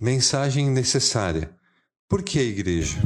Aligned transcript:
Mensagem 0.00 0.70
necessária. 0.70 1.50
Por 2.08 2.22
que 2.22 2.38
a 2.38 2.42
igreja? 2.42 3.00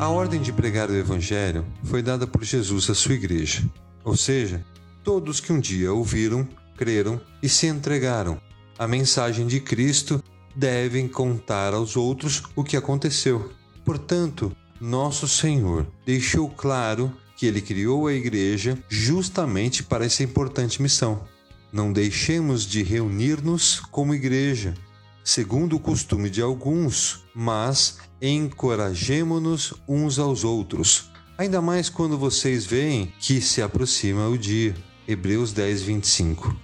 A 0.00 0.08
ordem 0.08 0.42
de 0.42 0.52
pregar 0.52 0.90
o 0.90 0.96
Evangelho 0.96 1.64
foi 1.84 2.02
dada 2.02 2.26
por 2.26 2.42
Jesus 2.42 2.90
à 2.90 2.94
sua 2.94 3.14
igreja, 3.14 3.62
ou 4.02 4.16
seja, 4.16 4.66
todos 5.04 5.38
que 5.38 5.52
um 5.52 5.60
dia 5.60 5.92
ouviram, 5.92 6.48
creram 6.76 7.20
e 7.40 7.48
se 7.48 7.68
entregaram 7.68 8.40
à 8.76 8.88
mensagem 8.88 9.46
de 9.46 9.60
Cristo 9.60 10.20
devem 10.56 11.06
contar 11.06 11.72
aos 11.72 11.96
outros 11.96 12.42
o 12.56 12.64
que 12.64 12.76
aconteceu. 12.76 13.52
Portanto, 13.84 14.50
nosso 14.80 15.28
Senhor 15.28 15.86
deixou 16.04 16.50
claro 16.50 17.14
que 17.36 17.46
ele 17.46 17.60
criou 17.60 18.06
a 18.06 18.14
igreja 18.14 18.82
justamente 18.88 19.82
para 19.82 20.06
essa 20.06 20.22
importante 20.22 20.80
missão. 20.80 21.22
Não 21.70 21.92
deixemos 21.92 22.64
de 22.64 22.82
reunir-nos 22.82 23.78
como 23.78 24.14
igreja, 24.14 24.74
segundo 25.22 25.76
o 25.76 25.80
costume 25.80 26.30
de 26.30 26.40
alguns, 26.40 27.24
mas 27.34 27.98
encorajemo-nos 28.22 29.74
uns 29.86 30.18
aos 30.18 30.42
outros, 30.42 31.10
ainda 31.36 31.60
mais 31.60 31.90
quando 31.90 32.16
vocês 32.16 32.64
veem 32.64 33.12
que 33.20 33.42
se 33.42 33.60
aproxima 33.60 34.26
o 34.28 34.38
dia. 34.38 34.74
Hebreus 35.06 35.52
10, 35.52 35.82
25. 35.82 36.56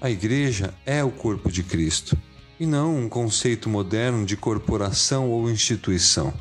A 0.00 0.10
igreja 0.10 0.74
é 0.86 1.04
o 1.04 1.10
corpo 1.10 1.52
de 1.52 1.62
Cristo 1.62 2.16
e 2.58 2.64
não 2.64 2.96
um 2.96 3.08
conceito 3.08 3.68
moderno 3.68 4.24
de 4.24 4.36
corporação 4.36 5.30
ou 5.30 5.50
instituição. 5.50 6.32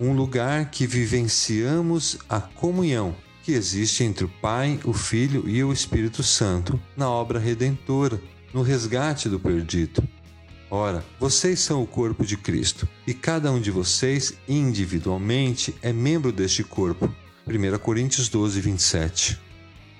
Um 0.00 0.14
lugar 0.14 0.70
que 0.70 0.86
vivenciamos 0.86 2.18
a 2.28 2.40
comunhão 2.40 3.14
que 3.46 3.52
existe 3.52 4.02
entre 4.02 4.24
o 4.24 4.28
Pai, 4.28 4.80
o 4.82 4.92
Filho 4.92 5.48
e 5.48 5.62
o 5.62 5.72
Espírito 5.72 6.20
Santo 6.20 6.80
na 6.96 7.08
obra 7.08 7.38
redentora, 7.38 8.20
no 8.52 8.60
resgate 8.60 9.28
do 9.28 9.38
perdido. 9.38 10.02
Ora, 10.68 11.04
vocês 11.20 11.60
são 11.60 11.80
o 11.80 11.86
corpo 11.86 12.26
de 12.26 12.36
Cristo 12.36 12.88
e 13.06 13.14
cada 13.14 13.52
um 13.52 13.60
de 13.60 13.70
vocês, 13.70 14.34
individualmente, 14.48 15.72
é 15.80 15.92
membro 15.92 16.32
deste 16.32 16.64
corpo. 16.64 17.08
1 17.46 17.78
Coríntios 17.78 18.28
12, 18.28 18.60
27. 18.60 19.40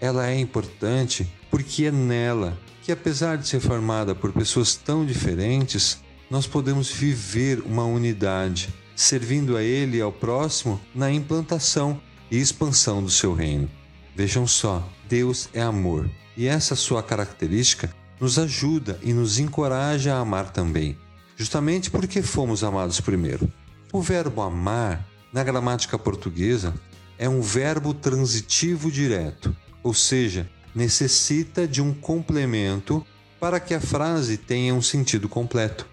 Ela 0.00 0.28
é 0.28 0.36
importante 0.36 1.32
porque 1.48 1.84
é 1.84 1.92
nela 1.92 2.58
que, 2.82 2.90
apesar 2.90 3.38
de 3.38 3.46
ser 3.46 3.60
formada 3.60 4.16
por 4.16 4.32
pessoas 4.32 4.74
tão 4.74 5.06
diferentes, 5.06 6.02
nós 6.28 6.48
podemos 6.48 6.90
viver 6.90 7.60
uma 7.60 7.84
unidade, 7.84 8.68
servindo 8.96 9.56
a 9.56 9.62
Ele 9.62 9.98
e 9.98 10.00
ao 10.00 10.10
próximo 10.10 10.80
na 10.92 11.08
implantação 11.08 12.00
e 12.30 12.38
expansão 12.38 13.02
do 13.02 13.10
seu 13.10 13.34
reino. 13.34 13.70
Vejam 14.14 14.46
só, 14.46 14.86
Deus 15.08 15.48
é 15.52 15.62
amor 15.62 16.10
e 16.36 16.46
essa 16.46 16.76
sua 16.76 17.02
característica 17.02 17.92
nos 18.20 18.38
ajuda 18.38 18.98
e 19.02 19.12
nos 19.12 19.38
encoraja 19.38 20.14
a 20.14 20.20
amar 20.20 20.50
também, 20.50 20.96
justamente 21.36 21.90
porque 21.90 22.22
fomos 22.22 22.64
amados 22.64 23.00
primeiro. 23.00 23.50
O 23.92 24.00
verbo 24.00 24.42
amar, 24.42 25.06
na 25.32 25.42
gramática 25.42 25.98
portuguesa, 25.98 26.74
é 27.16 27.28
um 27.28 27.40
verbo 27.40 27.94
transitivo 27.94 28.90
direto, 28.90 29.54
ou 29.82 29.94
seja, 29.94 30.48
necessita 30.74 31.66
de 31.66 31.80
um 31.80 31.92
complemento 31.92 33.04
para 33.40 33.60
que 33.60 33.74
a 33.74 33.80
frase 33.80 34.36
tenha 34.36 34.74
um 34.74 34.82
sentido 34.82 35.28
completo. 35.28 35.86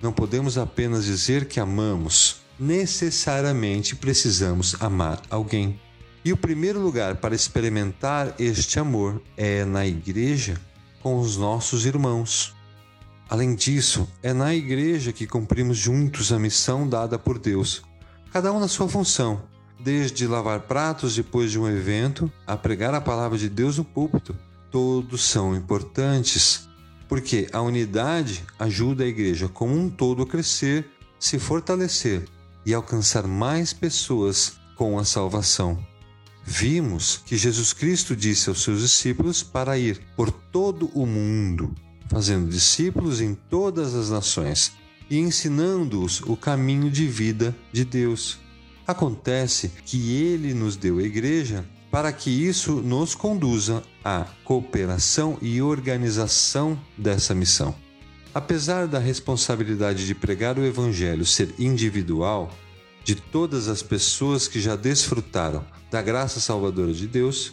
Não 0.00 0.12
podemos 0.12 0.58
apenas 0.58 1.04
dizer 1.04 1.46
que 1.46 1.60
amamos, 1.60 2.42
necessariamente 2.58 3.94
precisamos 3.94 4.76
amar 4.80 5.20
alguém. 5.30 5.78
E 6.24 6.32
o 6.32 6.36
primeiro 6.36 6.80
lugar 6.80 7.16
para 7.16 7.34
experimentar 7.34 8.34
este 8.38 8.78
amor 8.80 9.22
é 9.36 9.64
na 9.64 9.86
igreja 9.86 10.60
com 11.02 11.20
os 11.20 11.36
nossos 11.36 11.86
irmãos. 11.86 12.54
Além 13.28 13.54
disso, 13.54 14.08
é 14.22 14.32
na 14.32 14.54
igreja 14.54 15.12
que 15.12 15.26
cumprimos 15.26 15.76
juntos 15.76 16.32
a 16.32 16.38
missão 16.38 16.88
dada 16.88 17.18
por 17.18 17.38
Deus, 17.38 17.82
cada 18.32 18.52
um 18.52 18.58
na 18.58 18.68
sua 18.68 18.88
função, 18.88 19.42
desde 19.78 20.26
lavar 20.26 20.60
pratos 20.60 21.14
depois 21.14 21.50
de 21.50 21.58
um 21.58 21.68
evento 21.68 22.30
a 22.46 22.56
pregar 22.56 22.94
a 22.94 23.00
palavra 23.00 23.38
de 23.38 23.48
Deus 23.48 23.78
no 23.78 23.84
púlpito. 23.84 24.36
Todos 24.70 25.24
são 25.24 25.54
importantes, 25.54 26.68
porque 27.08 27.48
a 27.52 27.60
unidade 27.60 28.44
ajuda 28.58 29.04
a 29.04 29.08
igreja 29.08 29.48
como 29.48 29.76
um 29.76 29.88
todo 29.88 30.22
a 30.22 30.26
crescer, 30.26 30.88
se 31.18 31.38
fortalecer 31.38 32.26
e 32.66 32.74
alcançar 32.74 33.28
mais 33.28 33.72
pessoas 33.72 34.54
com 34.74 34.98
a 34.98 35.04
salvação. 35.04 35.78
Vimos 36.44 37.22
que 37.24 37.36
Jesus 37.36 37.72
Cristo 37.72 38.16
disse 38.16 38.48
aos 38.48 38.62
seus 38.62 38.80
discípulos 38.80 39.42
para 39.42 39.78
ir 39.78 40.00
por 40.16 40.30
todo 40.30 40.90
o 40.92 41.06
mundo, 41.06 41.72
fazendo 42.08 42.50
discípulos 42.50 43.20
em 43.20 43.34
todas 43.34 43.94
as 43.94 44.10
nações 44.10 44.72
e 45.08 45.18
ensinando-os 45.18 46.20
o 46.22 46.36
caminho 46.36 46.90
de 46.90 47.06
vida 47.06 47.56
de 47.72 47.84
Deus. 47.84 48.38
Acontece 48.86 49.68
que 49.84 50.16
ele 50.16 50.52
nos 50.52 50.76
deu 50.76 50.98
a 50.98 51.02
igreja 51.02 51.64
para 51.90 52.12
que 52.12 52.30
isso 52.30 52.74
nos 52.82 53.14
conduza 53.14 53.82
à 54.04 54.26
cooperação 54.44 55.38
e 55.40 55.62
organização 55.62 56.78
dessa 56.98 57.34
missão. 57.34 57.85
Apesar 58.36 58.86
da 58.86 58.98
responsabilidade 58.98 60.06
de 60.06 60.14
pregar 60.14 60.58
o 60.58 60.66
Evangelho 60.66 61.24
ser 61.24 61.54
individual, 61.58 62.52
de 63.02 63.14
todas 63.14 63.66
as 63.66 63.82
pessoas 63.82 64.46
que 64.46 64.60
já 64.60 64.76
desfrutaram 64.76 65.64
da 65.90 66.02
graça 66.02 66.38
salvadora 66.38 66.92
de 66.92 67.06
Deus, 67.06 67.52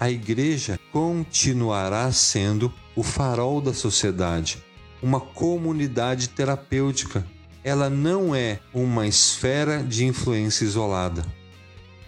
a 0.00 0.10
Igreja 0.10 0.80
continuará 0.90 2.10
sendo 2.12 2.72
o 2.96 3.02
farol 3.02 3.60
da 3.60 3.74
sociedade, 3.74 4.56
uma 5.02 5.20
comunidade 5.20 6.30
terapêutica. 6.30 7.26
Ela 7.62 7.90
não 7.90 8.34
é 8.34 8.58
uma 8.72 9.06
esfera 9.06 9.82
de 9.82 10.06
influência 10.06 10.64
isolada. 10.64 11.26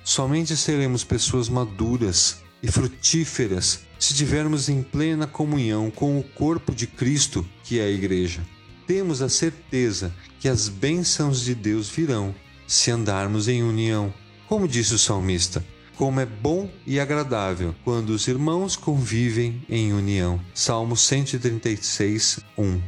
Somente 0.03 0.57
seremos 0.57 1.05
pessoas 1.05 1.51
maduras 1.51 2.39
e 2.63 2.73
frutíferas 2.73 3.81
estivermos 4.11 4.69
em 4.69 4.83
plena 4.83 5.27
comunhão 5.27 5.91
com 5.91 6.19
o 6.19 6.23
corpo 6.23 6.75
de 6.75 6.87
Cristo, 6.87 7.47
que 7.63 7.79
é 7.79 7.85
a 7.85 7.91
Igreja. 7.91 8.43
Temos 8.87 9.23
a 9.23 9.29
certeza 9.29 10.15
que 10.41 10.49
as 10.49 10.69
bênçãos 10.69 11.41
de 11.41 11.55
Deus 11.55 11.89
virão 11.89 12.35
se 12.67 12.91
andarmos 12.91 13.49
em 13.49 13.63
união. 13.63 14.13
Como 14.49 14.69
disse 14.69 14.95
o 14.95 14.99
salmista, 14.99 15.65
como 15.97 16.21
é 16.21 16.27
bom 16.27 16.69
e 16.87 16.99
agradável 16.99 17.75
quando 17.85 18.11
os 18.11 18.27
irmãos 18.27 18.77
convivem 18.77 19.65
em 19.69 19.93
união. 19.93 20.41
Salmo 20.53 20.97
136, 20.97 22.41
1. 22.59 22.81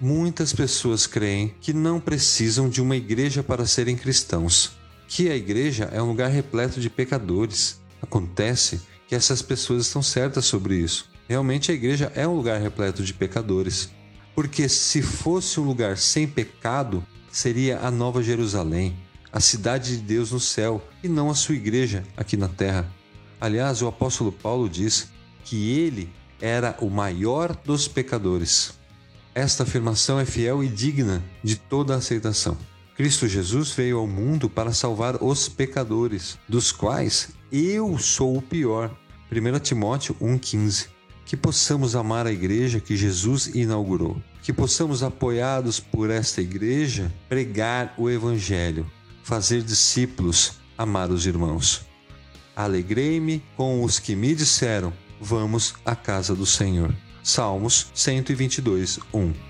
Muitas 0.00 0.52
pessoas 0.52 1.06
creem 1.06 1.54
que 1.60 1.74
não 1.74 2.00
precisam 2.00 2.68
de 2.68 2.80
uma 2.80 2.96
igreja 2.96 3.42
para 3.42 3.66
serem 3.66 3.96
cristãos, 3.96 4.72
que 5.06 5.28
a 5.28 5.36
igreja 5.36 5.90
é 5.92 6.00
um 6.02 6.06
lugar 6.06 6.30
repleto 6.30 6.80
de 6.80 6.88
pecadores. 6.88 7.78
Acontece 8.00 8.80
que 9.10 9.16
essas 9.16 9.42
pessoas 9.42 9.86
estão 9.86 10.04
certas 10.04 10.44
sobre 10.44 10.76
isso. 10.76 11.10
Realmente 11.28 11.72
a 11.72 11.74
igreja 11.74 12.12
é 12.14 12.28
um 12.28 12.36
lugar 12.36 12.60
repleto 12.60 13.02
de 13.02 13.12
pecadores. 13.12 13.90
Porque 14.36 14.68
se 14.68 15.02
fosse 15.02 15.58
um 15.58 15.64
lugar 15.64 15.98
sem 15.98 16.28
pecado, 16.28 17.04
seria 17.28 17.80
a 17.80 17.90
Nova 17.90 18.22
Jerusalém, 18.22 18.96
a 19.32 19.40
cidade 19.40 19.96
de 19.96 20.02
Deus 20.04 20.30
no 20.30 20.38
céu, 20.38 20.80
e 21.02 21.08
não 21.08 21.28
a 21.28 21.34
sua 21.34 21.56
igreja 21.56 22.04
aqui 22.16 22.36
na 22.36 22.46
terra. 22.46 22.88
Aliás, 23.40 23.82
o 23.82 23.88
apóstolo 23.88 24.30
Paulo 24.30 24.68
diz 24.68 25.08
que 25.44 25.76
ele 25.76 26.08
era 26.40 26.76
o 26.80 26.88
maior 26.88 27.56
dos 27.64 27.88
pecadores. 27.88 28.74
Esta 29.34 29.64
afirmação 29.64 30.20
é 30.20 30.24
fiel 30.24 30.62
e 30.62 30.68
digna 30.68 31.20
de 31.42 31.56
toda 31.56 31.96
aceitação. 31.96 32.56
Cristo 33.00 33.26
Jesus 33.26 33.70
veio 33.70 33.96
ao 33.96 34.06
mundo 34.06 34.50
para 34.50 34.74
salvar 34.74 35.22
os 35.22 35.48
pecadores, 35.48 36.38
dos 36.46 36.70
quais 36.70 37.30
eu 37.50 37.96
sou 37.96 38.36
o 38.36 38.42
pior. 38.42 38.94
1 39.32 39.58
Timóteo 39.60 40.14
1,15. 40.20 40.88
Que 41.24 41.34
possamos 41.34 41.96
amar 41.96 42.26
a 42.26 42.30
igreja 42.30 42.78
que 42.78 42.98
Jesus 42.98 43.46
inaugurou. 43.54 44.20
Que 44.42 44.52
possamos, 44.52 45.02
apoiados 45.02 45.80
por 45.80 46.10
esta 46.10 46.42
igreja, 46.42 47.10
pregar 47.26 47.94
o 47.96 48.10
Evangelho, 48.10 48.84
fazer 49.24 49.62
discípulos, 49.62 50.58
amar 50.76 51.10
os 51.10 51.24
irmãos. 51.24 51.86
Alegrei-me 52.54 53.42
com 53.56 53.82
os 53.82 53.98
que 53.98 54.14
me 54.14 54.34
disseram: 54.34 54.92
Vamos 55.18 55.72
à 55.86 55.96
casa 55.96 56.34
do 56.34 56.44
Senhor. 56.44 56.94
Salmos 57.22 57.86
122, 57.94 59.00
1. 59.14 59.49